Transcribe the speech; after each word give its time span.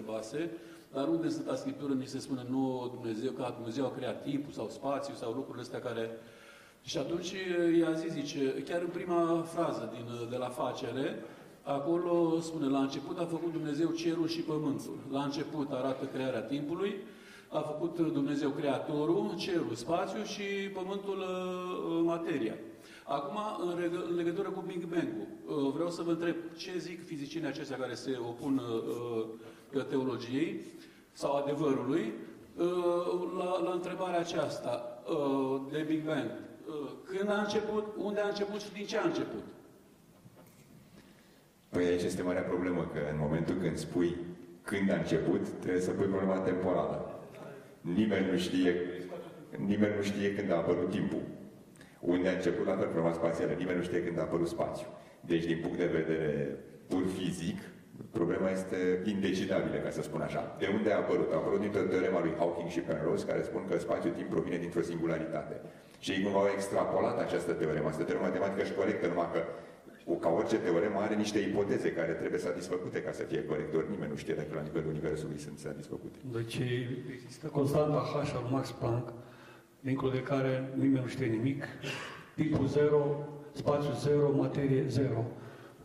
întrebase, 0.00 0.50
dar 0.92 1.08
unde 1.08 1.26
în 1.26 1.32
Sfânta 1.32 1.54
Scriptură 1.54 1.92
ni 1.92 2.06
se 2.06 2.18
spune 2.18 2.46
nu 2.48 2.90
Dumnezeu, 2.94 3.30
că 3.30 3.52
Dumnezeu 3.56 3.84
a 3.84 3.96
creat 3.98 4.22
timpul 4.22 4.52
sau 4.52 4.68
spațiu 4.68 5.14
sau 5.14 5.32
lucrurile 5.32 5.62
astea 5.62 5.80
care... 5.80 6.10
Și 6.82 6.98
atunci 6.98 7.34
i-a 7.80 7.92
zis, 7.92 8.12
zice, 8.12 8.62
chiar 8.68 8.80
în 8.80 8.92
prima 8.92 9.44
frază 9.54 9.92
din, 9.94 10.06
de 10.30 10.36
la 10.36 10.48
facere, 10.48 11.24
acolo 11.62 12.40
spune, 12.40 12.66
la 12.66 12.80
început 12.80 13.18
a 13.18 13.24
făcut 13.24 13.52
Dumnezeu 13.52 13.90
cerul 13.90 14.28
și 14.28 14.40
pământul. 14.40 14.98
La 15.10 15.22
început 15.22 15.70
arată 15.70 16.04
crearea 16.04 16.42
timpului, 16.42 16.94
a 17.48 17.60
făcut 17.60 18.12
Dumnezeu 18.12 18.50
creatorul, 18.50 19.34
cerul, 19.36 19.74
spațiu 19.74 20.22
și 20.22 20.42
pământul, 20.72 21.18
uh, 21.18 22.02
materia. 22.04 22.54
Acum, 23.04 23.38
în, 23.66 23.82
reg- 23.82 24.08
în 24.08 24.14
legătură 24.14 24.48
cu 24.48 24.64
Big 24.66 24.84
Bang-ul, 24.84 25.26
uh, 25.26 25.72
vreau 25.74 25.90
să 25.90 26.02
vă 26.02 26.10
întreb 26.10 26.34
ce 26.56 26.78
zic 26.78 27.06
fizicienii 27.06 27.48
aceștia 27.48 27.76
care 27.76 27.94
se 27.94 28.18
opun 28.28 28.58
uh, 28.58 29.24
teologiei 29.78 30.64
sau 31.12 31.36
adevărului 31.36 32.12
uh, 32.56 32.66
la, 33.38 33.60
la 33.62 33.70
întrebarea 33.72 34.18
aceasta 34.18 35.02
uh, 35.08 35.60
de 35.70 35.84
Big 35.86 36.04
Bang. 36.04 36.30
Uh, 36.68 36.90
când 37.04 37.30
a 37.30 37.40
început, 37.40 37.84
unde 37.96 38.20
a 38.20 38.28
început 38.28 38.60
și 38.60 38.72
din 38.72 38.86
ce 38.86 38.96
a 38.96 39.06
început? 39.06 39.42
Păi 41.68 41.84
aici 41.84 42.02
este 42.02 42.22
marea 42.22 42.42
problemă, 42.42 42.90
că 42.92 42.98
în 43.12 43.18
momentul 43.18 43.54
când 43.54 43.76
spui 43.76 44.16
când 44.62 44.90
a 44.90 44.96
început, 44.96 45.48
trebuie 45.60 45.82
să 45.82 45.90
pui 45.90 46.06
problema 46.06 46.38
temporală. 46.38 47.20
Nimeni 47.80 48.30
nu 48.30 48.38
știe, 48.38 48.74
nimeni 49.66 49.96
nu 49.96 50.02
știe 50.02 50.34
când 50.34 50.50
a 50.52 50.56
apărut 50.56 50.90
timpul. 50.90 51.22
Unde 52.00 52.28
a 52.28 52.32
început 52.32 52.66
la 52.66 52.76
fel 52.76 52.86
problema 52.86 53.14
spațială, 53.14 53.52
nimeni 53.52 53.76
nu 53.76 53.82
știe 53.82 54.04
când 54.04 54.18
a 54.18 54.22
apărut 54.22 54.48
spațiu. 54.48 54.86
Deci, 55.20 55.44
din 55.44 55.58
punct 55.62 55.78
de 55.78 55.86
vedere 55.86 56.58
pur 56.88 57.02
fizic, 57.16 57.58
problema 58.18 58.50
este 58.50 58.78
indecidabilă, 59.04 59.76
ca 59.84 59.90
să 59.90 60.02
spun 60.02 60.20
așa. 60.20 60.56
De 60.58 60.68
unde 60.76 60.92
a 60.92 60.96
apărut? 60.96 61.32
A 61.32 61.36
apărut 61.36 61.60
dintr-o 61.60 61.82
teorema 61.92 62.20
lui 62.20 62.34
Hawking 62.38 62.70
și 62.70 62.80
Penrose, 62.80 63.26
care 63.26 63.42
spun 63.42 63.62
că 63.68 63.78
spațiul-timp 63.78 64.28
provine 64.28 64.56
dintr-o 64.56 64.82
singularitate. 64.90 65.60
Și 65.98 66.10
ei 66.10 66.22
cumva 66.22 66.38
au 66.38 66.50
extrapolat 66.56 67.18
această 67.18 67.52
teoremă. 67.52 67.88
Asta 67.88 68.04
teoremă 68.04 68.26
matematică 68.26 68.64
și 68.64 68.74
corectă, 68.74 69.06
numai 69.06 69.30
că 69.32 69.40
ca 70.20 70.28
orice 70.28 70.56
teoremă 70.56 70.98
are 70.98 71.14
niște 71.14 71.38
ipoteze 71.38 71.92
care 71.92 72.12
trebuie 72.12 72.40
satisfăcute 72.40 73.02
ca 73.02 73.12
să 73.12 73.22
fie 73.22 73.44
corect, 73.44 73.74
ori 73.74 73.90
nimeni 73.90 74.10
nu 74.10 74.16
știe 74.16 74.34
dacă 74.34 74.48
la 74.54 74.60
nivelul 74.60 74.90
Universului 74.90 75.38
sunt 75.38 75.58
satisfăcute. 75.58 76.18
Deci 76.32 76.60
există 77.14 77.46
constanta 77.46 78.02
H 78.12 78.34
al 78.36 78.46
Max 78.50 78.70
Planck, 78.70 79.12
dincolo 79.80 80.10
de 80.10 80.22
care 80.22 80.72
nimeni 80.74 81.02
nu 81.04 81.06
știe 81.06 81.26
nimic, 81.26 81.64
timpul 82.34 82.66
zero, 82.66 83.28
spațiu 83.52 83.92
zero, 83.92 84.30
materie 84.30 84.84
zero. 84.88 85.24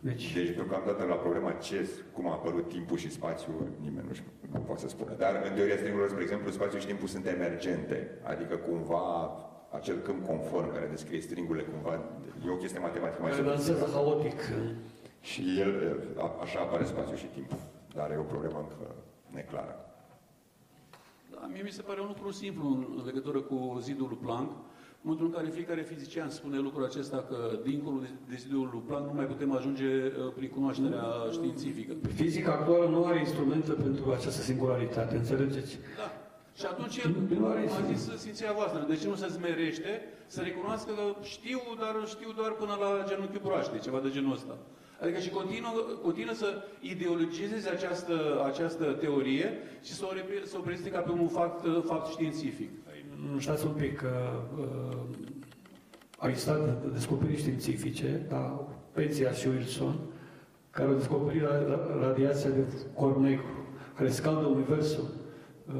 Deci, 0.00 0.32
deci 0.32 0.54
deocamdată 0.54 1.04
la 1.04 1.14
problema 1.14 1.52
ce, 1.52 1.88
cum 2.12 2.28
a 2.28 2.32
apărut 2.32 2.68
timpul 2.68 2.96
și 2.96 3.10
spațiul, 3.10 3.68
nimeni 3.80 4.06
nu, 4.06 4.14
știu, 4.14 4.30
nu 4.52 4.58
poate 4.58 4.80
să 4.80 4.88
spună. 4.88 5.12
Dar 5.18 5.42
în 5.48 5.54
teoria 5.54 5.76
stringurilor, 5.76 6.08
spre 6.08 6.22
exemplu, 6.22 6.50
spațiul 6.50 6.80
și 6.80 6.86
timpul 6.86 7.08
sunt 7.08 7.26
emergente, 7.26 8.18
adică 8.22 8.56
cumva 8.56 9.30
acel 9.70 9.96
câmp 9.98 10.26
conform 10.26 10.72
care 10.72 10.86
descrie 10.86 11.20
stringurile 11.20 11.64
cumva, 11.64 11.92
e 12.46 12.50
o 12.50 12.56
chestie 12.56 12.78
matematică 12.80 13.22
mai 13.22 13.30
Care 13.30 13.42
dansează 13.42 13.88
haotic. 13.92 14.40
Și 15.20 15.60
el, 15.60 15.98
așa 16.40 16.60
apare 16.60 16.84
spațiul 16.84 17.16
și 17.16 17.26
timpul, 17.26 17.58
dar 17.94 18.10
e 18.10 18.16
o 18.16 18.22
problemă 18.22 18.58
încă 18.58 18.94
neclară. 19.30 19.74
Da, 21.30 21.48
mie 21.52 21.62
mi 21.62 21.70
se 21.70 21.82
pare 21.82 22.00
un 22.00 22.06
lucru 22.06 22.30
simplu 22.30 22.66
în 22.98 23.02
legătură 23.04 23.40
cu 23.40 23.78
zidul 23.80 24.06
lui 24.08 24.16
Planck, 24.16 24.50
în 24.50 24.56
momentul 25.06 25.30
în 25.30 25.36
care 25.36 25.58
fiecare 25.58 25.82
fizician 25.92 26.28
spune 26.30 26.58
lucrul 26.58 26.84
acesta 26.84 27.18
că 27.28 27.38
dincolo 27.68 27.98
de 28.30 28.36
zidul 28.42 28.68
lui 28.72 28.82
Planck 28.86 29.06
nu 29.10 29.14
mai 29.14 29.30
putem 29.32 29.50
ajunge 29.52 29.90
uh, 30.06 30.32
prin 30.36 30.50
cunoașterea 30.56 31.04
științifică. 31.36 31.92
Fizica 32.14 32.52
actuală 32.52 32.86
nu 32.88 33.04
are 33.04 33.18
instrumente 33.18 33.72
pentru 33.72 34.12
această 34.12 34.42
singularitate, 34.42 35.16
înțelegeți? 35.16 35.78
Da. 36.00 36.08
Și 36.58 36.66
atunci 36.72 36.96
el, 36.96 37.10
cum 37.12 37.44
a 37.44 37.82
zis 37.92 38.02
Sfinția 38.22 38.52
voastră, 38.52 38.84
de 38.88 38.96
ce 38.96 39.06
nu 39.08 39.14
se 39.14 39.28
zmerește 39.28 39.92
să 40.26 40.40
recunoască 40.40 40.90
că 40.98 41.04
știu, 41.34 41.60
dar 41.82 41.94
știu 42.06 42.30
doar 42.36 42.52
până 42.52 42.74
la 42.82 42.90
genunchiul 43.08 43.40
broaște, 43.44 43.78
ceva 43.78 44.00
de 44.00 44.10
genul 44.10 44.32
ăsta. 44.32 44.54
Adică 45.02 45.18
și 45.18 45.30
continuă, 45.30 45.70
continuă 46.02 46.34
să 46.34 46.62
ideologizeze 46.80 47.68
această, 47.68 48.14
această 48.50 48.84
teorie 48.84 49.48
și 49.82 49.92
să 49.92 50.04
o, 50.04 50.10
să 50.44 50.56
o 50.58 50.60
prezinte 50.60 50.90
ca 50.90 51.00
pe 51.00 51.10
un 51.10 51.28
fapt, 51.28 51.60
fapt 51.84 52.06
științific. 52.10 52.70
Nu 53.32 53.38
știați 53.38 53.66
un 53.66 53.72
pic 53.72 53.96
că 53.96 54.42
uh, 54.58 54.98
au 56.18 56.28
existat 56.28 56.92
descoperiri 56.92 57.38
științifice, 57.38 58.26
da, 58.28 58.68
Penția 58.92 59.30
și 59.30 59.46
Wilson, 59.46 59.98
care 60.70 60.88
au 60.88 60.94
descoperit 60.94 61.42
radiația 62.00 62.50
de 62.50 62.64
corp 62.94 63.18
negru, 63.18 63.68
care 63.94 64.08
scaldă 64.08 64.46
Universul 64.46 65.04
uh, 65.66 65.74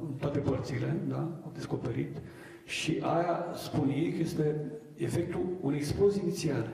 în 0.00 0.12
toate 0.20 0.38
părțile, 0.38 0.96
da, 1.08 1.16
au 1.16 1.50
descoperit, 1.54 2.16
și 2.64 2.98
aia, 3.00 3.46
spun 3.54 3.88
ei, 3.88 4.12
că 4.12 4.18
este 4.20 4.72
efectul 4.96 5.46
unei 5.60 5.78
explozii 5.78 6.22
inițiale. 6.22 6.68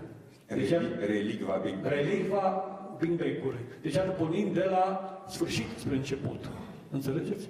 Deci, 0.46 0.70
relicva 1.06 1.60
Big 1.64 1.75
Bang. 1.75 1.94
Relicva 1.94 2.64
Big 2.98 3.08
Bang-ului. 3.08 3.60
Deci, 3.82 3.94
iată, 3.94 4.10
pornind 4.10 4.54
de 4.54 4.66
la 4.70 5.00
sfârșit 5.28 5.66
spre 5.78 5.96
început. 5.96 6.50
Înțelegeți? 6.90 7.48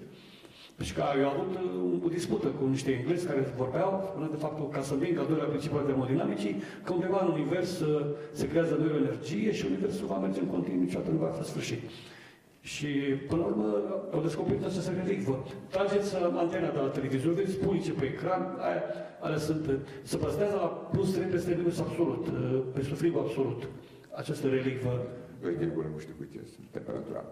Deci 0.80 0.94
că 0.94 1.02
au 1.02 1.28
avut 1.34 1.52
uh, 1.54 2.06
o 2.06 2.08
dispută 2.08 2.46
cu 2.46 2.64
niște 2.66 2.90
englezi 2.98 3.26
care 3.26 3.52
vorbeau, 3.56 3.90
spunând 4.10 4.30
de 4.30 4.44
faptul 4.46 4.68
ca 4.68 4.80
să 4.88 4.94
vincă 4.94 5.20
al 5.20 5.26
doilea 5.26 5.52
principiu 5.52 5.78
al 5.78 5.84
termodinamicii, 5.90 6.54
că 6.84 6.92
undeva 6.92 7.18
în 7.24 7.32
univers 7.36 7.80
uh, 7.80 8.06
se 8.32 8.48
creează 8.48 8.74
nouă 8.74 8.98
energie 9.04 9.52
și 9.52 9.64
universul 9.70 10.06
va 10.06 10.18
merge 10.18 10.40
în 10.40 10.50
continuu, 10.54 10.80
niciodată 10.80 11.10
nu 11.10 11.18
va 11.18 11.36
fi 11.38 11.44
sfârșit. 11.52 11.82
Și 12.60 12.88
până 13.28 13.40
la 13.42 13.46
urmă 13.52 13.68
au 14.14 14.20
descoperit 14.20 14.64
această 14.64 14.92
relicvă. 15.00 15.34
Trageți 15.76 16.14
uh, 16.14 16.20
antena 16.44 16.70
de 16.70 16.80
la 16.84 16.94
televizor, 16.98 17.32
vedeți 17.32 17.56
punice 17.56 17.92
pe 17.92 18.04
ecran, 18.04 18.42
aia, 18.66 18.82
alea 19.20 19.38
sunt, 19.38 19.64
se 20.02 20.16
păstrează 20.16 20.54
la 20.54 20.68
plus 20.92 21.08
3 21.12 21.26
peste 21.26 21.54
minus 21.58 21.78
absolut, 21.78 22.24
peste 22.74 22.94
frigul 22.94 23.20
absolut, 23.20 23.68
această 24.20 24.46
relicvă. 24.48 24.92
2, 25.40 25.54
nu 25.92 25.98
știu 25.98 26.14
cât 26.18 26.30
este 26.42 26.58
temperatura. 26.70 27.24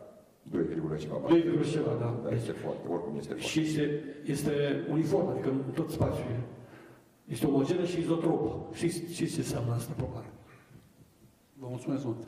2, 0.50 0.98
ceva. 0.98 1.20
2, 1.28 1.62
ceva, 1.70 1.96
da. 2.00 2.20
Dar 2.22 2.32
este 2.32 2.52
foarte, 2.52 2.88
oricum 2.88 3.16
este 3.16 3.32
foarte. 3.32 3.48
Și 3.48 3.60
este, 3.60 4.04
este 4.24 4.52
uniform, 4.90 5.26
adică 5.28 5.48
în 5.48 5.72
tot 5.74 5.90
spațiul. 5.90 6.26
Este 7.24 7.46
omogenă 7.46 7.84
și 7.84 7.98
izotropă. 7.98 8.68
Știți, 8.72 9.12
știți 9.12 9.32
ce 9.32 9.40
înseamnă 9.40 9.72
asta, 9.72 9.92
probabil. 9.96 10.30
Vă 11.58 11.66
mulțumesc 11.68 12.04
mult. 12.04 12.22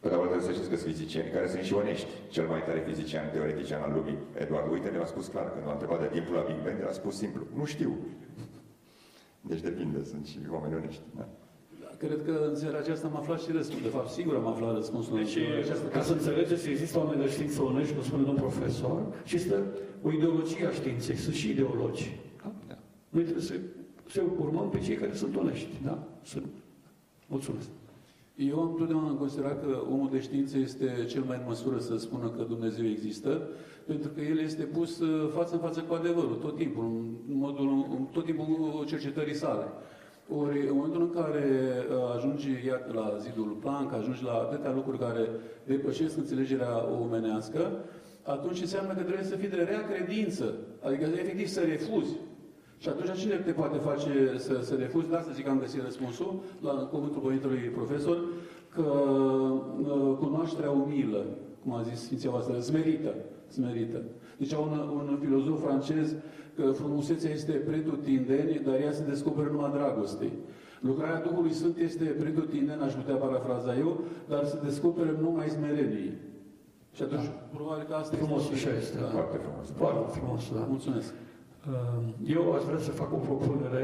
Pe 0.00 0.08
de 0.08 0.14
altă 0.14 0.40
să 0.40 0.52
știți 0.52 0.68
că 0.68 0.76
sunt 0.76 0.94
fizicieni 0.94 1.30
care 1.30 1.48
sunt 1.48 1.62
și 1.62 1.74
onești. 1.74 2.08
Cel 2.28 2.46
mai 2.46 2.62
tare 2.64 2.80
fizician, 2.80 3.30
teoretician 3.30 3.82
al 3.82 3.92
lumii, 3.92 4.18
Eduard 4.34 4.72
Uite, 4.72 4.88
ne-a 4.88 5.06
spus 5.06 5.26
clar, 5.26 5.52
când 5.52 5.66
a 5.66 5.72
întrebat 5.72 6.00
de 6.00 6.08
timpul 6.16 6.34
la 6.34 6.42
Big 6.42 6.62
Bang, 6.64 6.88
a 6.88 6.92
spus 6.92 7.16
simplu, 7.16 7.46
nu 7.54 7.64
știu. 7.64 7.96
Deci 9.40 9.60
depinde, 9.60 10.04
sunt 10.04 10.26
și 10.26 10.38
oameni 10.50 10.74
onești. 10.74 11.02
Da. 11.16 11.28
Cred 12.06 12.22
că 12.24 12.46
în 12.48 12.56
seara 12.56 12.78
aceasta 12.78 13.06
am 13.06 13.16
aflat 13.16 13.40
și 13.40 13.50
răspunsul. 13.52 13.82
De 13.82 13.96
fapt, 13.96 14.10
sigur 14.10 14.34
am 14.34 14.46
aflat 14.46 14.74
răspunsul. 14.74 15.16
Deci, 15.16 15.36
aceasta. 15.62 15.88
ca 15.88 16.02
să 16.02 16.12
înțelegeți, 16.12 16.68
există 16.68 16.98
oameni 16.98 17.22
de 17.22 17.28
știință 17.30 17.62
onești, 17.62 17.94
cum 17.94 18.02
spune 18.02 18.22
domnul 18.22 18.42
profesor, 18.48 19.00
și 19.24 19.36
este 19.36 19.54
o 20.02 20.12
ideologie 20.12 20.66
a 20.66 20.70
științei. 20.70 21.16
Sunt 21.16 21.34
și 21.34 21.50
ideologi. 21.50 22.20
Da? 22.42 22.52
Da. 22.68 22.78
Noi 23.08 23.22
trebuie 23.22 23.44
să, 23.44 23.54
să 24.10 24.22
urmăm 24.38 24.68
pe 24.68 24.78
cei 24.78 24.94
care 24.94 25.14
sunt 25.14 25.36
onești. 25.36 25.68
Da? 25.84 26.08
Sunt. 26.22 26.46
Mulțumesc. 27.26 27.68
Eu 28.36 28.60
am 28.60 28.74
totdeauna 28.78 29.14
considerat 29.14 29.60
că 29.60 29.82
omul 29.90 30.08
de 30.10 30.20
știință 30.20 30.58
este 30.58 31.04
cel 31.08 31.22
mai 31.22 31.36
în 31.36 31.44
măsură 31.46 31.78
să 31.78 31.96
spună 31.96 32.28
că 32.28 32.42
Dumnezeu 32.42 32.86
există, 32.86 33.48
pentru 33.86 34.10
că 34.10 34.20
el 34.20 34.38
este 34.38 34.62
pus 34.62 35.00
uh, 35.00 35.30
față 35.34 35.54
în 35.54 35.60
față 35.60 35.80
cu 35.80 35.94
adevărul, 35.94 36.34
tot 36.34 36.56
timpul, 36.56 36.84
în 37.28 37.36
modul, 37.36 37.86
tot 38.12 38.24
timpul 38.24 38.84
cercetării 38.86 39.34
sale. 39.34 39.64
Ori 40.28 40.68
în 40.68 40.74
momentul 40.74 41.00
în 41.00 41.10
care 41.20 41.44
uh, 41.90 42.14
ajungi, 42.16 42.48
iată, 42.66 42.92
la 42.92 43.16
zidul 43.20 43.56
Planck, 43.60 43.92
ajungi 43.92 44.24
la 44.24 44.32
atâtea 44.32 44.72
lucruri 44.72 44.98
care 44.98 45.28
depășesc 45.64 46.16
înțelegerea 46.16 46.88
omenească, 47.00 47.70
atunci 48.22 48.60
înseamnă 48.60 48.92
că 48.94 49.02
trebuie 49.02 49.24
să 49.24 49.36
fii 49.36 49.48
de 49.48 49.66
rea 49.70 49.84
credință. 49.84 50.54
Adică, 50.82 51.04
efectiv, 51.04 51.46
să 51.46 51.60
refuzi. 51.60 52.16
Și 52.78 52.88
atunci 52.88 53.18
cine 53.18 53.34
te 53.34 53.52
poate 53.52 53.78
face 53.78 54.34
să, 54.36 54.60
să 54.62 54.74
refuzi? 54.74 55.08
De 55.08 55.16
asta 55.16 55.32
zic 55.32 55.44
că 55.44 55.50
am 55.50 55.58
găsit 55.58 55.82
răspunsul 55.82 56.42
la 56.60 56.72
cuvântul 56.72 57.20
Părintelui 57.20 57.58
Profesor, 57.58 58.18
că 58.74 58.80
uh, 58.80 60.16
cunoașterea 60.18 60.70
umilă, 60.70 61.24
cum 61.62 61.72
a 61.72 61.82
zis 61.82 62.02
Sfinția 62.02 62.30
voastră, 62.30 62.60
smerită. 62.60 63.14
smerită. 63.48 64.02
Deci 64.36 64.52
un, 64.52 64.78
un 64.94 65.18
filozof 65.20 65.60
francez 65.62 66.14
că 66.56 66.70
frumusețea 66.70 67.30
este 67.30 67.52
pretutindeni, 67.52 68.60
dar 68.64 68.74
ea 68.80 68.92
se 68.92 69.04
descoperă 69.08 69.48
numai 69.52 69.70
dragostei. 69.70 70.32
Lucrarea 70.80 71.20
Duhului 71.20 71.52
Sfânt 71.52 71.76
este 71.76 72.04
pretutindeni, 72.04 72.82
aș 72.82 72.92
putea 72.92 73.14
parafraza 73.14 73.76
eu, 73.76 74.00
dar 74.28 74.44
se 74.44 74.58
descoperă 74.64 75.18
numai 75.20 75.48
smereniei. 75.48 76.12
Și 76.92 77.02
atunci, 77.02 77.24
da. 77.24 77.30
probabil 77.56 77.84
că 77.88 77.94
asta 77.94 78.16
frumos 78.16 78.42
este... 78.42 78.54
Frumos 78.54 78.82
este, 78.82 78.98
da. 78.98 79.06
Foarte 79.06 79.36
frumos. 79.36 79.66
Foarte 79.84 80.18
frumos, 80.18 80.42
da. 80.54 80.66
Mulțumesc. 80.68 81.12
Uh, 81.68 82.34
eu 82.36 82.52
aș 82.52 82.62
vrea 82.62 82.78
să 82.78 82.90
fac 82.90 83.12
o 83.12 83.16
propunere 83.16 83.82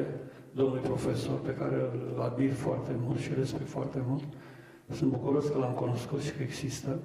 domnului 0.53 0.83
profesor, 0.83 1.39
pe 1.41 1.55
care 1.61 1.77
îl 2.15 2.21
admir 2.23 2.53
foarte 2.53 2.93
mult 3.05 3.19
și 3.19 3.35
respect 3.35 3.69
foarte 3.69 4.03
mult. 4.09 4.23
Sunt 4.91 5.11
bucuros 5.11 5.49
că 5.49 5.59
l-am 5.59 5.73
cunoscut 5.73 6.21
și 6.21 6.33
că 6.37 6.43
există. 6.43 6.99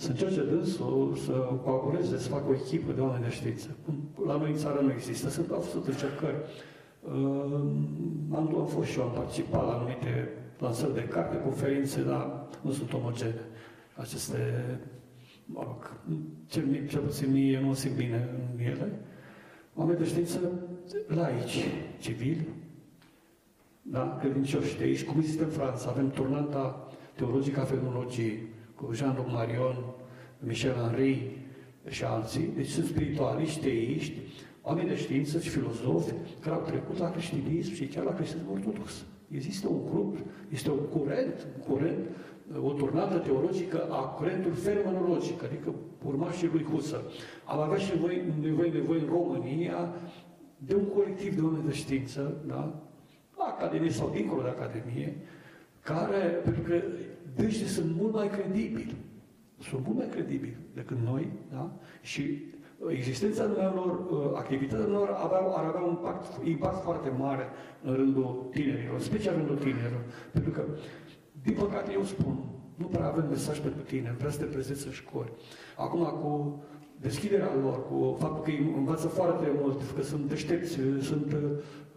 Să 0.00 0.10
încerce 0.10 0.42
dânsul 0.44 1.16
să 1.24 1.32
colaboreze, 1.64 2.18
să 2.18 2.28
facă 2.28 2.44
o 2.50 2.54
echipă 2.54 2.92
de 2.92 3.00
oameni 3.00 3.24
de 3.24 3.30
știință. 3.30 3.76
La 4.26 4.36
noi 4.36 4.50
în 4.50 4.56
țară 4.56 4.80
nu 4.80 4.92
există, 4.92 5.28
sunt, 5.28 5.50
au 5.50 5.60
fost 5.60 5.86
încercări. 5.86 6.36
Uh, 7.00 7.60
am, 8.32 8.54
am 8.58 8.66
fost 8.66 8.88
și 8.90 8.98
eu, 8.98 9.04
am 9.04 9.12
participat 9.12 9.66
la 9.66 9.72
anumite 9.72 10.28
lansări 10.58 10.94
de 10.94 11.00
carte, 11.00 11.40
conferințe, 11.42 12.02
dar 12.02 12.46
nu 12.62 12.70
sunt 12.70 12.92
omogene. 12.92 13.40
Aceste, 13.94 14.38
mă 15.44 15.60
rog, 15.64 15.96
cel, 16.46 16.86
cel 16.88 17.00
puțin 17.00 17.32
mie 17.32 17.60
nu 17.60 17.70
o 17.70 17.74
simt 17.74 17.96
bine 17.96 18.28
în 18.52 18.64
ele. 18.64 19.00
Oameni 19.74 19.98
de 19.98 20.04
știință 20.04 20.38
laici, 21.06 21.64
civili, 21.98 22.46
da? 23.82 24.16
credincioși 24.20 24.76
de 24.78 24.84
aici, 24.84 25.04
cum 25.04 25.18
există 25.18 25.44
în 25.44 25.50
Franța. 25.50 25.90
Avem 25.90 26.10
turnanta 26.10 26.88
teologică 27.14 27.60
a 27.60 27.64
fenomenologiei, 27.64 28.49
cu 28.80 28.92
Jean-Luc 28.92 29.26
Marion, 29.32 29.84
Michel 30.38 30.72
Henry 30.72 31.36
și 31.88 32.04
alții. 32.04 32.52
Deci 32.56 32.68
sunt 32.68 32.86
spiritualiști, 32.86 33.60
teiști, 33.60 34.18
oameni 34.62 34.88
de 34.88 34.96
știință 34.96 35.40
și 35.40 35.48
filozofi 35.48 36.12
care 36.40 36.54
au 36.54 36.62
trecut 36.62 36.98
la 36.98 37.10
creștinism 37.10 37.72
și 37.72 37.86
chiar 37.86 38.04
la 38.04 38.14
creștinism 38.14 38.52
ortodox. 38.52 39.04
Există 39.30 39.68
un 39.68 39.84
grup, 39.90 40.16
este 40.48 40.70
un 40.70 40.78
curent, 40.78 41.46
un 41.56 41.74
curent, 41.74 41.98
o 42.62 42.72
turnată 42.72 43.18
teologică 43.18 43.86
a 43.90 44.00
curentului 44.00 44.56
fenomenologic, 44.56 45.42
adică 45.44 45.74
urmașii 46.04 46.50
lui 46.52 46.64
Husserl. 46.64 47.04
Am 47.44 47.60
avea 47.60 47.78
și 47.78 47.92
noi 48.00 48.22
nevoie, 48.42 48.70
nevoie 48.70 49.00
în 49.00 49.06
România 49.06 49.94
de 50.56 50.74
un 50.74 50.84
colectiv 50.84 51.34
de 51.34 51.40
oameni 51.40 51.66
de 51.66 51.72
știință, 51.72 52.34
da? 52.46 52.82
la 53.36 53.44
Academie 53.44 53.90
sau 53.90 54.10
dincolo 54.14 54.42
de 54.42 54.48
Academie, 54.48 55.16
care, 55.82 56.18
pentru 56.18 56.62
că 56.62 56.74
dânsii 57.34 57.66
sunt 57.66 57.96
mult 57.96 58.14
mai 58.14 58.28
credibili. 58.28 58.94
Sunt 59.58 59.84
mult 59.84 59.96
mai 59.96 60.08
credibili 60.08 60.56
decât 60.74 60.96
noi, 61.04 61.32
da? 61.52 61.72
Și 62.02 62.42
existența 62.88 63.44
lor, 63.74 64.06
uh, 64.10 64.36
activitatea 64.36 64.86
lor 64.86 65.08
aveau, 65.08 65.54
ar 65.56 65.64
avea 65.64 65.80
un 65.80 65.90
impact, 65.90 66.46
impact 66.46 66.82
foarte 66.82 67.08
mare 67.18 67.48
în 67.82 67.94
rândul 67.94 68.48
tinerilor, 68.50 69.00
special 69.00 69.34
în 69.34 69.38
rândul 69.38 69.56
tinerilor. 69.56 70.04
Pentru 70.32 70.50
că, 70.50 70.64
din 71.42 71.54
păcate, 71.54 71.92
eu 71.92 72.02
spun, 72.02 72.44
nu 72.76 72.86
prea 72.86 73.06
avem 73.06 73.28
mesaj 73.28 73.58
pentru 73.58 73.82
tine, 73.82 74.14
vrea 74.18 74.30
să 74.30 74.38
te 74.38 74.44
prezenți 74.44 74.86
în 74.86 74.92
școli. 74.92 75.32
Acum, 75.76 76.04
cu 76.04 76.62
deschiderea 77.00 77.54
lor, 77.62 77.86
cu 77.86 78.16
faptul 78.18 78.42
că 78.44 78.50
ei 78.50 78.72
învață 78.76 79.06
foarte 79.06 79.52
mult, 79.60 79.80
că 79.96 80.02
sunt 80.02 80.28
deștepți, 80.28 80.78
sunt 81.00 81.32
uh, 81.32 81.40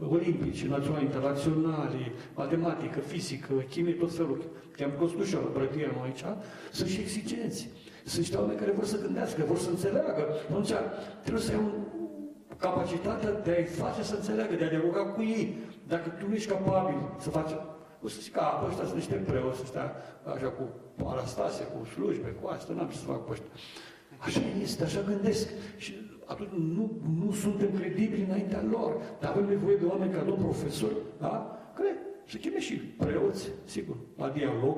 olimpici, 0.10 0.66
naționali, 0.66 1.04
internaționali, 1.04 2.12
matematică, 2.36 3.00
fizică, 3.00 3.54
chimie, 3.70 3.94
tot 3.94 4.16
felul. 4.16 4.44
Că 4.72 4.84
am 4.84 4.92
cunoscut 4.92 5.26
și 5.26 5.34
eu 5.36 5.42
la 5.42 5.60
noi 5.60 6.02
aici, 6.04 6.24
sunt 6.72 6.90
și 6.90 7.00
exigenți. 7.00 7.70
Sunt 8.06 8.20
niște 8.20 8.38
oameni 8.38 8.60
care 8.60 8.72
vor 8.72 8.86
să 8.86 9.02
gândească, 9.02 9.44
vor 9.48 9.58
să 9.58 9.70
înțeleagă. 9.70 10.28
Atunci 10.50 10.74
trebuie 11.22 11.44
să 11.44 11.52
ai 11.52 11.58
un 11.58 11.72
capacitatea 12.58 13.32
de 13.32 13.52
a-i 13.52 13.64
face 13.64 14.04
să 14.04 14.16
înțeleagă, 14.16 14.56
de 14.56 14.64
a 14.64 14.70
dialoga 14.70 15.06
cu 15.06 15.22
ei. 15.22 15.58
Dacă 15.88 16.10
tu 16.10 16.28
nu 16.28 16.34
ești 16.34 16.50
capabil 16.50 16.96
să 17.20 17.30
faci 17.30 17.52
o 18.04 18.08
să 18.08 18.18
zic, 18.22 18.34
că 18.34 18.42
ăștia 18.68 18.84
sunt 18.84 18.96
niște 18.96 19.16
preoți, 19.16 19.62
ăștia 19.62 19.92
așa 20.34 20.48
cu 20.48 20.64
parastase, 21.04 21.64
cu 21.64 21.86
slujbe, 21.86 22.30
cu 22.42 22.48
asta, 22.48 22.74
n-am 22.74 22.88
ce 22.88 22.98
să 22.98 23.06
fac 23.06 23.26
pe 23.26 23.32
ăștia. 23.32 23.50
Așa 24.18 24.42
este, 24.62 24.84
așa 24.84 25.02
gândesc. 25.02 25.48
Și 25.78 25.94
atunci 26.34 26.50
nu, 26.78 26.86
nu 27.24 27.32
suntem 27.32 27.70
credibili 27.80 28.24
înaintea 28.24 28.64
lor. 28.72 28.92
Dar 29.20 29.32
avem 29.32 29.48
nevoie 29.48 29.76
de 29.76 29.86
oameni 29.86 30.12
ca 30.14 30.24
domn 30.24 30.42
profesor, 30.42 30.92
da? 31.20 31.60
Care 31.76 31.92
să 32.28 32.38
cheme 32.38 32.60
și 32.60 32.76
preoți, 32.76 33.50
sigur, 33.66 33.96
la 34.18 34.30
dialog, 34.30 34.78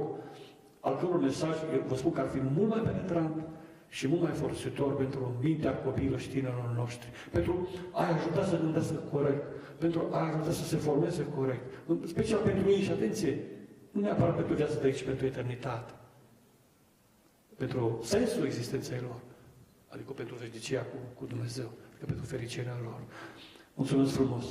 al 0.80 0.96
căror 0.96 1.20
mesaj, 1.20 1.56
eu 1.74 1.84
vă 1.88 1.96
spun 1.96 2.12
că 2.12 2.20
ar 2.20 2.28
fi 2.28 2.40
mult 2.56 2.70
mai 2.70 2.80
penetrant 2.80 3.36
și 3.88 4.08
mult 4.08 4.22
mai 4.22 4.32
folositor 4.32 4.96
pentru 4.96 5.36
mintea 5.42 5.78
copiilor 5.78 6.20
și 6.20 6.30
tinerilor 6.30 6.74
noștri, 6.78 7.10
pentru 7.32 7.68
a 7.92 8.14
ajuta 8.14 8.44
să 8.46 8.60
gândească 8.60 8.96
corect, 9.12 9.44
pentru 9.78 10.08
a 10.12 10.20
ajuta 10.28 10.52
să 10.52 10.64
se 10.64 10.76
formeze 10.76 11.26
corect, 11.36 11.64
în 11.88 12.02
special 12.06 12.40
pentru 12.40 12.70
ei. 12.70 12.82
Și 12.82 12.92
atenție, 12.92 13.40
nu 13.92 14.02
neapărat 14.02 14.36
pentru 14.36 14.54
viața 14.54 14.80
de 14.80 14.86
aici, 14.86 15.04
pentru 15.04 15.26
eternitate, 15.26 15.94
pentru 17.58 18.00
sensul 18.04 18.46
existenței 18.46 19.00
lor, 19.02 19.20
adică 19.96 20.12
pentru 20.12 20.36
veșnicia 20.36 20.82
cu, 20.82 20.98
cu 21.14 21.26
Dumnezeu, 21.26 21.72
adică 21.90 22.06
pentru 22.06 22.26
fericirea 22.26 22.78
lor. 22.84 23.02
Mulțumesc 23.74 24.12
frumos! 24.14 24.46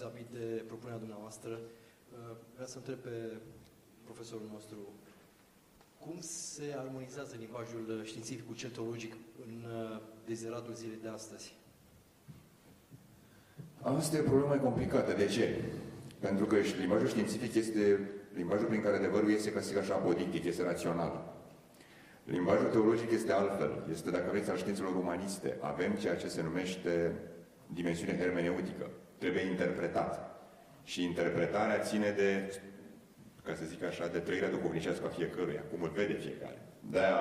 vis-a-vis 0.00 0.26
de 0.32 0.62
propunerea 0.66 0.98
dumneavoastră, 0.98 1.52
uh, 1.52 2.36
vreau 2.52 2.66
să 2.66 2.76
întreb 2.76 2.98
pe 2.98 3.40
profesorul 4.04 4.48
nostru 4.52 4.78
cum 6.04 6.16
se 6.20 6.74
armonizează 6.78 7.36
limbajul 7.38 8.02
științific 8.04 8.46
cu 8.46 8.54
cel 8.54 8.70
teologic 8.70 9.12
în 9.46 9.64
uh, 9.64 10.00
dezeratul 10.26 10.74
zilei 10.74 10.98
de 11.02 11.08
astăzi? 11.08 11.54
Asta 13.80 14.16
e 14.16 14.20
o 14.20 14.22
problemă 14.22 14.48
mai 14.48 14.60
complicată. 14.60 15.12
De 15.12 15.26
ce? 15.26 15.64
Pentru 16.18 16.46
că 16.46 16.56
limbajul 16.78 17.08
științific 17.08 17.54
este 17.54 18.10
limbajul 18.34 18.66
prin 18.66 18.82
care 18.82 18.96
adevărul 18.96 19.30
este, 19.30 19.52
ca 19.52 19.60
să 19.60 19.68
zic 19.68 19.76
așa, 19.76 19.94
apodictic, 19.94 20.44
este 20.44 20.62
rațional. 20.62 21.34
Limbajul 22.24 22.70
teologic 22.70 23.10
este 23.10 23.32
altfel. 23.32 23.84
Este, 23.90 24.10
dacă 24.10 24.30
vreți, 24.30 24.50
al 24.50 24.56
științelor 24.56 24.94
umaniste. 24.94 25.56
Avem 25.60 25.92
ceea 25.94 26.16
ce 26.16 26.28
se 26.28 26.42
numește 26.42 27.14
dimensiune 27.66 28.18
hermeneutică 28.18 28.90
trebuie 29.20 29.46
interpretat. 29.46 30.12
Și 30.84 31.04
interpretarea 31.04 31.78
ține 31.78 32.10
de, 32.10 32.60
ca 33.44 33.54
să 33.54 33.64
zic 33.64 33.82
așa, 33.82 34.06
de 34.06 34.18
trăirea 34.18 34.50
duhovnicească 34.50 35.04
a 35.06 35.08
fiecăruia, 35.18 35.62
cum 35.70 35.82
îl 35.82 35.92
vede 35.94 36.12
fiecare. 36.12 36.58
De-aia, 36.90 37.20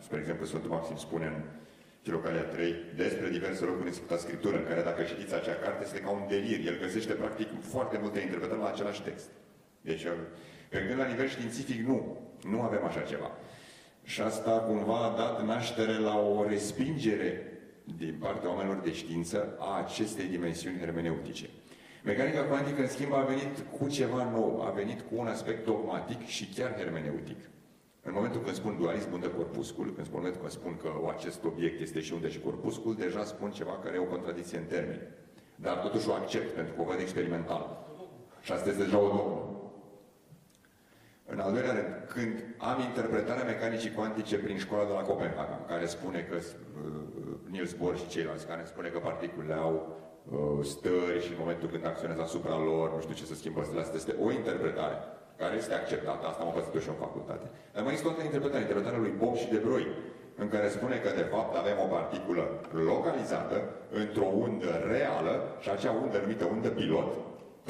spre 0.00 0.18
exemplu, 0.18 0.44
Sfântul 0.46 0.70
Maxim 0.70 0.96
spune 0.96 1.26
în 1.26 1.42
Filocalia 2.02 2.42
3 2.42 2.74
despre 2.96 3.28
diverse 3.28 3.64
locuri 3.64 3.86
în 3.86 3.92
Sfânta 3.92 4.16
Scriptură, 4.16 4.56
în 4.56 4.64
care 4.64 4.82
dacă 4.82 5.02
citiți 5.02 5.34
acea 5.34 5.54
carte, 5.54 5.84
este 5.84 6.00
ca 6.00 6.10
un 6.10 6.24
delir. 6.28 6.66
El 6.66 6.78
găsește, 6.78 7.12
practic, 7.12 7.48
foarte 7.60 7.98
multe 8.02 8.20
interpretări 8.20 8.60
la 8.60 8.68
același 8.68 9.02
text. 9.02 9.28
Deci, 9.80 10.06
pe 10.68 10.86
când 10.86 10.98
la 10.98 11.06
nivel 11.06 11.28
științific, 11.28 11.86
nu. 11.86 12.18
Nu 12.42 12.60
avem 12.60 12.84
așa 12.84 13.00
ceva. 13.00 13.30
Și 14.04 14.20
asta 14.20 14.50
cumva 14.50 15.04
a 15.04 15.16
dat 15.16 15.44
naștere 15.44 15.98
la 15.98 16.18
o 16.18 16.46
respingere 16.48 17.52
din 17.96 18.16
partea 18.18 18.48
oamenilor 18.48 18.82
de 18.82 18.92
știință 18.92 19.56
a 19.58 19.78
acestei 19.78 20.24
dimensiuni 20.24 20.78
hermeneutice. 20.78 21.48
Mecanica 22.04 22.42
cuantică, 22.42 22.80
în 22.80 22.88
schimb, 22.88 23.12
a 23.12 23.22
venit 23.22 23.58
cu 23.78 23.88
ceva 23.88 24.30
nou, 24.30 24.62
a 24.66 24.70
venit 24.70 25.00
cu 25.00 25.14
un 25.16 25.26
aspect 25.26 25.64
dogmatic 25.64 26.26
și 26.26 26.48
chiar 26.54 26.74
hermeneutic. 26.74 27.38
În 28.02 28.12
momentul 28.12 28.40
când 28.40 28.54
spun 28.54 28.76
dualism 28.76 29.12
unde 29.12 29.30
corpuscul, 29.30 29.94
în 29.96 30.04
momentul 30.12 30.40
când 30.40 30.52
spun 30.52 30.76
că 30.76 30.90
acest 31.16 31.44
obiect 31.44 31.80
este 31.80 32.00
și 32.00 32.12
unde 32.12 32.28
și 32.28 32.40
corpuscul, 32.40 32.94
deja 32.94 33.24
spun 33.24 33.50
ceva 33.50 33.78
care 33.82 33.96
e 33.96 33.98
o 33.98 34.14
contradicție 34.14 34.58
în 34.58 34.64
termeni. 34.64 35.02
Dar 35.56 35.76
totuși 35.76 36.08
o 36.08 36.12
accept, 36.12 36.54
pentru 36.54 36.74
că 36.74 36.80
o 36.80 36.84
văd 36.84 36.98
experimental. 37.00 37.86
Și 38.40 38.52
asta 38.52 38.68
este 38.68 38.82
deja 38.82 38.98
o 38.98 39.06
dogmă. 39.06 39.54
În 41.26 41.38
al 41.38 41.52
doilea 41.52 41.72
rând, 41.72 42.08
când 42.08 42.44
am 42.58 42.80
interpretarea 42.80 43.44
mecanicii 43.44 43.92
cuantice 43.92 44.36
prin 44.38 44.58
școala 44.58 44.84
de 44.84 44.92
la 44.92 45.00
Copenhaga, 45.00 45.64
care 45.68 45.86
spune 45.86 46.20
că 46.20 46.36
uh, 46.36 46.42
Niels 47.50 47.72
Bohr 47.72 47.96
și 47.96 48.08
ceilalți, 48.08 48.46
care 48.46 48.64
spune 48.64 48.88
că 48.88 48.98
particulele 48.98 49.54
au 49.54 49.74
uh, 49.74 50.09
stări 50.72 51.24
și 51.24 51.30
în 51.32 51.42
momentul 51.42 51.68
când 51.72 51.84
acționează 51.86 52.22
asupra 52.22 52.56
lor, 52.70 52.86
nu 52.94 53.00
știu 53.04 53.14
ce 53.14 53.30
să 53.30 53.34
schimbă 53.34 53.60
stările, 53.60 53.84
asta 53.84 53.96
este 54.02 54.14
o 54.24 54.28
interpretare 54.40 54.96
care 55.40 55.54
este 55.56 55.74
acceptată, 55.74 56.22
asta 56.26 56.42
am 56.42 56.50
învățat 56.50 56.82
și 56.84 56.92
în 56.92 57.02
facultate. 57.06 57.46
Dar 57.74 57.82
mai 57.84 57.94
este 57.96 58.06
o 58.06 58.10
altă 58.10 58.22
interpretare, 58.28 58.62
interpretarea 58.62 59.04
lui 59.04 59.14
Bob 59.20 59.34
și 59.42 59.52
de 59.54 59.60
Broglie, 59.66 59.96
în 60.42 60.48
care 60.54 60.68
spune 60.76 60.96
că 61.04 61.10
de 61.20 61.26
fapt 61.32 61.52
avem 61.56 61.76
o 61.84 61.92
particulă 61.96 62.44
localizată 62.90 63.56
într-o 64.02 64.28
undă 64.44 64.72
reală 64.94 65.34
și 65.62 65.68
acea 65.70 65.92
undă 66.02 66.16
numită 66.18 66.44
undă 66.54 66.68
pilot 66.78 67.10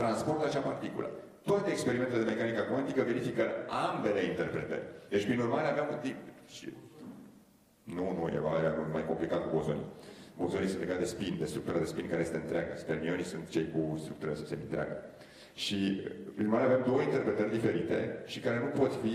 transportă 0.01 0.45
acea 0.47 0.69
particulă. 0.71 1.09
Toate 1.51 1.71
experimentele 1.71 2.23
de 2.23 2.31
mecanică 2.31 2.63
cuantică 2.71 3.03
verifică 3.11 3.45
ambele 3.89 4.21
interpretări. 4.33 4.85
Deci, 5.13 5.25
prin 5.25 5.41
urmare, 5.41 5.67
aveam 5.69 5.89
un 5.91 6.01
tip... 6.05 6.17
Nu, 7.97 8.07
nu, 8.19 8.25
e 8.29 8.41
mai 8.93 9.07
complicat 9.07 9.41
cu 9.43 9.57
bozonii. 9.57 9.89
Bozonii 10.41 10.69
sunt 10.69 10.81
legate 10.81 11.01
de 11.01 11.13
spin, 11.15 11.37
de 11.39 11.45
structura 11.45 11.79
de 11.79 11.85
spin 11.85 12.07
care 12.09 12.21
este 12.21 12.37
întreagă. 12.37 12.73
Spermionii 12.77 13.33
sunt 13.33 13.49
cei 13.49 13.67
cu 13.75 13.97
structura 14.05 14.35
semi-întreagă. 14.35 14.97
Și, 15.55 15.79
prin 16.35 16.47
urmare, 16.47 16.65
avem 16.65 16.83
două 16.87 17.01
interpretări 17.03 17.51
diferite 17.51 18.23
și 18.27 18.41
care 18.41 18.59
nu 18.59 18.81
pot 18.81 18.93
fi 19.03 19.15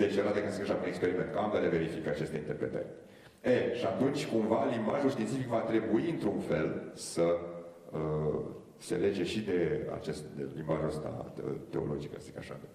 decelate, 0.00 0.42
ca 0.42 0.48
să 0.48 0.54
zic 0.54 0.62
așa, 0.62 0.74
prin 0.74 0.88
experiment, 0.88 1.30
că 1.32 1.38
ambele 1.38 1.68
verifică 1.68 2.08
aceste 2.10 2.36
interpretări. 2.36 2.86
E, 3.40 3.74
și 3.74 3.84
atunci, 3.84 4.26
cumva, 4.26 4.68
limbajul 4.74 5.10
științific 5.10 5.46
va 5.46 5.60
trebui, 5.60 6.10
într-un 6.10 6.38
fel, 6.38 6.92
să 6.94 7.26
uh, 7.92 8.40
se 8.78 8.94
lege 8.94 9.24
și 9.24 9.40
de 9.40 9.88
acest 9.94 10.22
de 10.36 10.48
limbajul 10.54 10.86
ăsta 10.86 11.32
teologic, 11.70 12.10
să 12.12 12.18
zic 12.20 12.36
așa, 12.38 12.56
de 12.60 12.68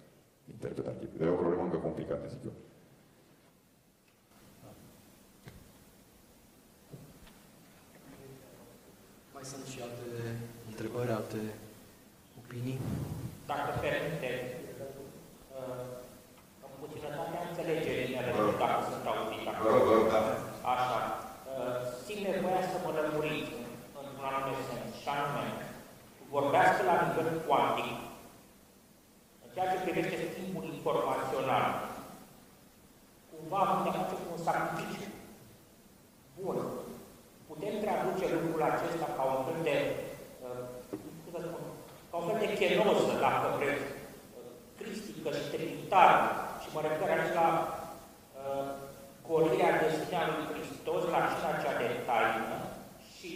interpretativ. 0.50 1.08
De 1.16 1.26
o 1.26 1.34
problemă 1.34 1.62
încă 1.62 1.76
complicată, 1.76 2.28
zic 2.28 2.44
eu. 2.44 2.52
Mai 9.40 9.52
sunt 9.54 9.66
și 9.72 9.78
alte 9.86 10.06
întrebări, 10.70 11.10
alte 11.18 11.40
opinii? 12.40 12.78
Dacă 13.50 13.70
permite, 13.84 14.30
uh, 15.56 15.82
în 16.66 16.72
puținătatea 16.82 17.42
înțelegerii 17.48 18.14
mele, 18.14 18.30
nu 18.36 18.42
știu 18.44 18.62
dacă 18.64 18.78
sunt 18.90 19.04
auzit 19.10 19.44
acum. 19.48 19.62
Vă 19.64 19.70
rog, 19.74 19.84
vă 19.88 19.94
rog, 19.98 20.06
da. 20.14 20.20
Așa. 20.72 20.98
Uh, 21.50 21.76
Simt 22.04 22.24
nevoia 22.26 22.62
să 22.72 22.76
mă 22.84 22.90
lămuriți 22.98 23.54
într-un 23.98 24.26
anume 24.28 24.54
sens, 24.68 24.90
și 25.02 25.08
anume, 25.14 25.46
vorbească 26.34 26.80
la 26.90 26.96
nivel 27.02 27.28
cuantic, 27.46 27.98
în 29.44 29.48
ceea 29.54 29.70
ce 29.72 29.84
privește 29.84 30.16
schimbul 30.28 30.64
informațional, 30.74 31.68
cumva 33.30 33.60
am 33.72 33.80
de 33.84 33.90
face 33.98 34.14
cu 34.22 34.28
un 34.34 34.40
sacrificiu. 34.46 35.06
Bun. 36.40 36.58
Putem 37.52 37.74
traduce 37.84 38.26
lucrul 38.34 38.62
acesta 38.70 39.06
ca 39.16 39.22
un 39.34 39.40
fel 39.46 39.60
de, 39.68 39.76
uh, 40.44 40.62
cum 41.22 41.30
să 41.34 41.40
spun, 41.46 41.62
ca 42.10 42.16
un 42.20 42.26
fel 42.28 42.38
de 42.42 42.48
chenoză, 42.58 43.07
dacă 43.26 43.46
vreți, 43.56 43.86
uh, 43.90 44.50
cristică 44.78 45.28
și 45.38 45.44
trinitară, 45.54 46.18
și 46.60 46.68
mă 46.74 46.80
refer 46.86 47.08
aici 47.12 47.36
la 47.40 47.48
uh, 48.38 48.68
golirea 49.28 49.72
destinea 49.82 50.24
lui 50.30 50.44
Hristos 50.52 51.02
la 51.14 51.20
cina 51.30 51.52
cea 51.62 51.74
de 51.80 51.88
taină 52.08 52.58
și 53.14 53.30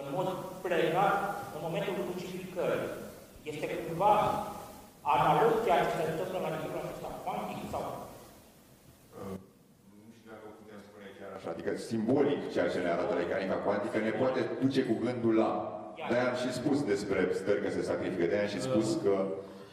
în 0.00 0.06
mod 0.16 0.28
plenar 0.64 1.14
în 1.54 1.60
momentul 1.66 1.94
crucificării. 2.06 2.90
Este 3.50 3.66
cumva 3.84 4.14
analog 5.16 5.52
ceea 5.64 5.84
ce 5.84 5.92
se 5.98 6.04
întâmplă 6.10 6.38
la 6.44 6.50
nivelul 6.54 6.82
acesta 6.84 7.10
cuantic 7.24 7.60
sau 7.72 7.84
Nu 10.04 10.10
știu 10.16 10.28
dacă 10.32 10.44
o 10.50 10.52
putem 10.60 10.80
spune 10.88 11.08
chiar 11.18 11.32
așa. 11.36 11.48
Adică 11.54 11.70
simbolic 11.90 12.40
ceea 12.54 12.68
ce 12.72 12.78
ne 12.82 12.90
arată 12.92 13.14
mecanica 13.14 13.64
cuantică 13.66 13.98
ne 13.98 14.12
poate 14.20 14.40
duce 14.62 14.82
cu 14.88 14.94
gândul 15.04 15.34
la. 15.42 15.50
De-aia 16.08 16.26
am 16.32 16.36
și 16.42 16.50
spus 16.60 16.78
despre 16.92 17.18
stări 17.40 17.62
că 17.64 17.70
se 17.76 17.82
sacrifică, 17.90 18.24
de-aia 18.28 18.46
am 18.46 18.52
și 18.54 18.60
spus 18.68 18.86
că 19.04 19.14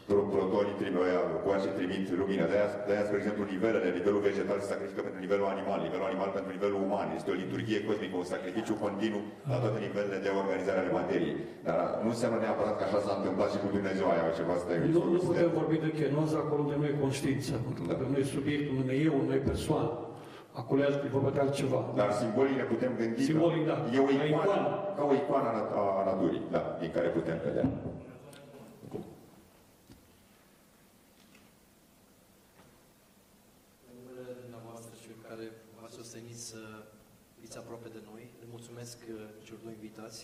pro- 0.09 0.27
protonii 0.35 0.75
trimit, 0.79 0.97
coace 1.45 1.69
trimit 1.77 2.05
lumină. 2.21 2.45
De-aia, 2.51 2.69
de-aia, 2.87 3.03
spre 3.07 3.17
exemplu, 3.21 3.43
nivelele, 3.53 3.87
nivelul 3.99 4.21
vegetal 4.29 4.57
se 4.63 4.71
sacrifică 4.73 5.01
pentru 5.05 5.21
nivelul 5.25 5.47
animal, 5.55 5.79
nivelul 5.87 6.07
animal 6.11 6.29
pentru 6.37 6.51
nivelul 6.57 6.79
uman. 6.87 7.07
Este 7.19 7.29
o 7.33 7.39
liturghie 7.43 7.79
cosmică, 7.87 8.15
un 8.23 8.27
sacrificiu 8.35 8.75
continuu 8.85 9.23
la 9.51 9.57
toate 9.63 9.79
nivelele 9.87 10.17
de 10.25 10.29
organizare 10.41 10.79
ale 10.81 10.91
materiei. 10.99 11.35
Dar 11.67 11.79
nu 12.03 12.09
înseamnă 12.13 12.37
neapărat 12.41 12.75
că 12.77 12.83
așa 12.85 12.99
s-a 13.05 13.13
întâmplat 13.19 13.49
și 13.53 13.59
cu 13.63 13.67
Dumnezeu 13.77 14.05
aia 14.09 14.23
altceva 14.27 14.53
să 14.61 14.65
te 14.67 14.73
Nu, 14.97 15.03
nu 15.15 15.19
putem 15.29 15.49
vorbi 15.59 15.77
de 15.85 15.91
chenoză 15.99 16.35
acolo 16.43 16.61
unde 16.65 16.75
nu 16.81 16.85
e 16.91 17.03
conștiință, 17.05 17.53
Da. 17.87 17.93
unde 17.95 18.05
nu 18.13 18.17
e 18.23 18.25
subiectul, 18.37 18.71
unde 18.75 18.85
nu 18.89 18.93
e 18.97 19.07
eu, 19.09 19.15
nu 19.27 19.33
e 19.39 19.41
persoană. 19.53 19.91
Acolo 20.57 20.81
e 20.83 21.07
vorba 21.09 21.29
de 21.29 21.39
altceva. 21.39 21.91
Dar 21.95 22.11
simbolic 22.13 22.55
ne 22.55 22.63
putem 22.63 22.95
gândi 22.95 23.23
Simbolic, 23.23 23.65
că 23.65 23.71
da. 23.71 23.93
e 23.95 23.99
o 23.99 24.03
Ca 24.05 24.11
icoană, 24.11 24.25
icoană. 24.27 24.93
ca 24.97 25.03
o 25.03 25.13
icoană 25.13 25.47
a, 25.47 25.53
nat- 25.57 25.73
a 26.01 26.03
naturii, 26.05 26.41
da, 26.51 26.77
din 26.79 26.91
care 26.91 27.07
putem 27.07 27.37
vedea. 27.43 27.65
În 33.89 33.95
numele 34.07 34.33
dumneavoastră 34.41 34.91
și 35.01 35.09
care 35.27 35.45
v-a 35.81 35.87
susținut 35.97 36.35
să 36.51 36.61
fiți 37.41 37.57
aproape 37.57 37.87
de 37.95 38.01
noi, 38.11 38.23
le 38.39 38.45
mulțumesc 38.55 38.97
uh, 39.09 39.15
celor 39.43 39.59
doi 39.63 39.73
invitați, 39.81 40.19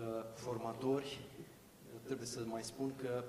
uh, 0.00 0.24
formatori. 0.34 1.10
Uh, 1.20 1.98
Trebuie 2.06 2.26
să 2.26 2.40
mai 2.44 2.62
spun 2.62 2.92
că 3.02 3.24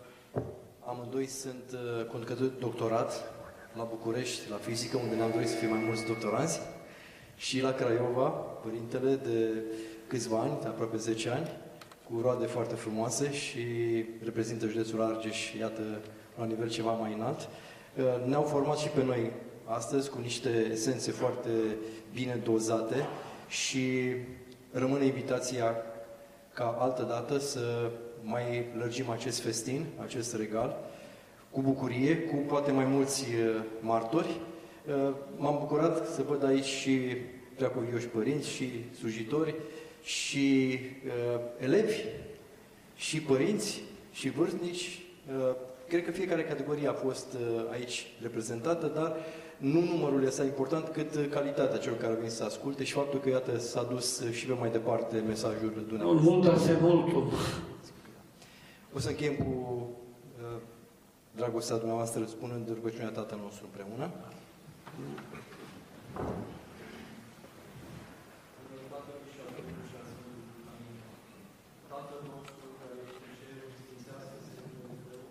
amândoi 0.86 1.26
sunt 1.28 1.68
uh, 1.74 2.06
conducători 2.06 2.50
de 2.54 2.60
doctorat 2.68 3.12
la 3.78 3.84
București, 3.84 4.50
la 4.50 4.56
fizică, 4.56 4.98
unde 4.98 5.16
ne-am 5.16 5.32
dorit 5.32 5.48
să 5.48 5.56
fie 5.56 5.68
mai 5.68 5.84
mulți 5.86 6.06
doctoranți, 6.06 6.60
și 7.36 7.62
la 7.62 7.74
Craiova, 7.74 8.30
părintele 8.30 9.16
de 9.16 9.50
câțiva 10.08 10.40
ani, 10.40 10.58
de 10.62 10.68
aproape 10.68 10.98
10 10.98 11.30
ani, 11.30 11.50
cu 12.10 12.22
roade 12.22 12.46
foarte 12.46 12.76
frumoase 12.76 13.34
și 13.34 13.60
reprezintă 14.24 14.68
județul 14.68 15.02
Argeș, 15.02 15.54
iată, 15.54 15.82
la 16.38 16.46
nivel 16.46 16.70
ceva 16.70 16.92
mai 16.92 17.14
înalt. 17.14 17.40
Uh, 17.40 18.26
Ne-au 18.26 18.44
format 18.44 18.78
și 18.78 18.88
pe 18.88 19.04
noi 19.04 19.32
astăzi 19.66 20.10
cu 20.10 20.20
niște 20.22 20.50
esențe 20.72 21.12
foarte 21.12 21.50
bine 22.14 22.42
dozate 22.44 23.08
și 23.48 24.16
rămâne 24.72 25.06
invitația 25.06 25.76
ca 26.54 26.78
altă 26.80 27.04
dată 27.04 27.40
să 27.40 27.92
mai 28.22 28.66
lărgim 28.78 29.10
acest 29.10 29.40
festin, 29.42 29.86
acest 30.04 30.36
regal, 30.36 30.78
cu 31.54 31.62
bucurie, 31.62 32.18
cu 32.18 32.36
poate 32.36 32.72
mai 32.72 32.86
mulți 32.86 33.24
uh, 33.24 33.62
martori. 33.80 34.40
Uh, 34.88 35.14
M-am 35.38 35.58
bucurat 35.60 36.08
să 36.08 36.24
văd 36.28 36.44
aici 36.44 36.66
și 36.66 37.00
preacuvioși 37.56 38.08
părinți, 38.08 38.50
și 38.50 38.70
slujitori, 39.00 39.56
și 40.04 40.80
uh, 41.06 41.40
elevi, 41.60 41.96
și 42.96 43.22
părinți, 43.22 43.82
și 44.12 44.30
vârstnici. 44.30 45.02
Uh, 45.40 45.56
Cred 45.88 46.06
că 46.06 46.12
fiecare 46.12 46.44
categorie 46.44 46.88
a 46.88 46.94
fost 46.94 47.34
uh, 47.34 47.66
aici 47.72 48.06
reprezentată, 48.22 48.88
dar 48.88 49.16
nu 49.58 49.80
numărul 49.80 50.24
este 50.24 50.44
important, 50.44 50.88
cât 50.88 51.16
uh, 51.16 51.26
calitatea 51.30 51.78
celor 51.78 51.98
care 51.98 52.18
vin 52.22 52.30
să 52.30 52.44
asculte 52.44 52.84
și 52.84 52.94
faptul 52.94 53.20
că, 53.20 53.30
iată, 53.30 53.58
s-a 53.58 53.84
dus 53.84 54.20
uh, 54.20 54.32
și 54.32 54.46
pe 54.46 54.54
mai 54.54 54.72
departe 54.72 55.24
mesajul 55.28 55.74
Un 55.78 55.86
dumneavoastră. 55.88 56.30
mult 56.30 56.48
ase 56.48 56.78
multul. 56.82 57.32
O 58.96 59.00
să 59.00 59.10
încheiem 59.10 59.36
cu 59.36 59.90
uh, 60.42 60.62
dragostea 61.36 61.78
dumneavoastră, 61.82 62.26
spunând 62.26 62.66
rugăciunea 62.78 63.10
Tatăl 63.20 63.40
nostru 63.46 63.64
împreună. 63.66 64.06
Tatăl 71.92 72.22
nostru 72.34 72.66
care 72.80 72.96
ești 73.06 73.22
în 73.28 73.34
cer, 73.42 73.62
sfințească-se 73.80 74.54
numele 74.66 74.98
Tău, 75.08 75.24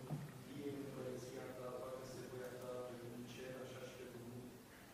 fie 0.48 0.70
împărăția 0.82 1.46
Ta, 1.56 1.68
facă-se 1.80 2.20
voia 2.30 2.52
Ta, 2.60 2.72
precum 2.88 3.12
în 3.20 3.24
cer, 3.34 3.54
așa 3.64 3.82
și 3.88 3.94
pe 3.98 4.06
pământ. 4.12 4.46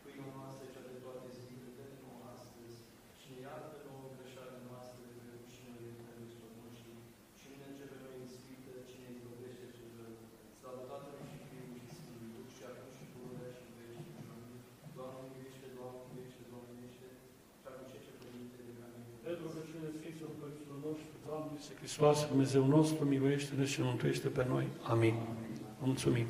Pâinea 0.03 0.29
noastră 0.37 0.63
cea 0.73 0.83
de 0.89 0.95
toate 1.03 1.27
zilele, 1.37 1.69
dă-ne 1.77 1.97
nouă 2.03 2.23
astăzi 2.35 2.77
și 3.19 3.27
ne 3.33 3.39
iartă 3.45 3.77
nouă 3.87 4.07
greșalele 4.15 4.61
noastre, 4.69 5.03
precum 5.17 5.43
și 5.53 5.61
noi 5.67 5.81
iertăm 5.85 6.15
greșilor 6.19 6.51
noștri. 6.61 6.91
Și 7.39 7.45
nu 7.49 7.55
ne 7.59 7.67
duce 7.71 7.85
pe 7.91 7.97
noi 8.03 8.13
în 8.17 8.23
ispită, 8.27 8.71
cine 8.89 9.07
izbăvește 9.13 9.65
sub 9.77 9.91
rău. 9.99 10.15
Slavă 10.59 10.81
Tatălui 10.89 11.27
și 11.31 11.39
Fiului 11.47 11.81
și 11.85 11.91
Sfântului 11.97 12.29
Duh 12.33 12.47
și 12.55 12.61
acum 12.69 12.89
și 12.97 13.05
pururea 13.13 13.51
și 13.57 13.63
în 13.67 13.73
veci 13.77 13.95
și 14.15 14.23
Amin. 14.33 14.57
Doamne 14.97 15.21
iubește, 15.27 15.65
Doamne 15.77 16.01
iubește, 16.07 16.41
Doamne 16.51 16.71
iubește, 16.75 17.07
și 17.61 17.65
acum 17.69 17.85
și 17.91 17.99
ce 18.05 18.11
Părinte 18.21 18.59
de 18.67 18.73
Amin. 18.87 19.05
Pentru 19.25 19.43
rugăciune 19.47 19.89
Sfinților 19.97 20.33
Părinților 20.41 20.79
noștri, 20.87 21.17
Doamne, 21.27 21.48
Iisuse 21.59 21.73
Hristos, 21.79 22.27
Dumnezeu 22.27 22.65
nostru, 22.65 23.05
miluiește-ne 23.05 23.65
și 23.65 23.79
ne 23.79 23.85
mântuiește 23.85 24.27
pe 24.27 24.45
noi. 24.49 24.67
Amin. 24.81 25.13
Mulțumim. 25.79 26.25